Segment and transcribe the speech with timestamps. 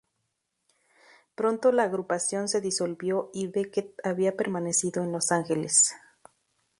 [1.35, 5.93] Pronto la agrupación se disolvió y Beckett había permanecido en Los Ángeles.